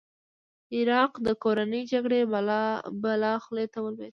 [0.75, 2.19] عراق د کورنۍ جګړې
[3.03, 4.09] بلا خولې ته ولوېد.